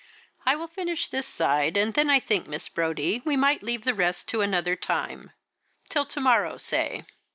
[0.47, 3.93] "I will finish this side, and then I think, Miss Brodie, we might leave the
[3.93, 5.29] rest to another time
[5.89, 7.05] till to morrow, say."